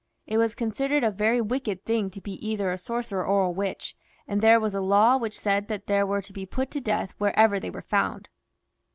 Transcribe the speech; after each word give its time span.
It 0.25 0.39
was 0.39 0.55
considered 0.55 1.03
a 1.03 1.11
very 1.11 1.41
wicked 1.41 1.85
thing 1.85 2.09
to 2.09 2.21
be 2.21 2.43
either 2.43 2.71
a 2.71 2.77
sorcerer 2.79 3.23
or 3.23 3.43
a 3.43 3.51
witch, 3.51 3.95
and 4.27 4.41
there 4.41 4.59
was 4.59 4.73
a 4.73 4.81
law 4.81 5.15
which 5.15 5.39
said 5.39 5.67
that 5.67 5.85
they 5.85 6.03
were 6.03 6.23
to 6.23 6.33
be 6.33 6.47
put 6.47 6.71
to 6.71 6.81
death 6.81 7.13
wherever 7.19 7.59
they 7.59 7.69
were 7.69 7.83
found. 7.83 8.27